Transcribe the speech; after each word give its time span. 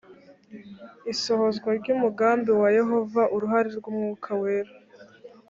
isohozwa 1.13 1.69
ry 1.79 1.87
umugambi 1.95 2.51
wa 2.61 2.69
yehova 2.77 3.21
uruhare 3.35 3.69
rw 3.77 3.85
umwuka 3.91 4.29
wera 4.41 4.73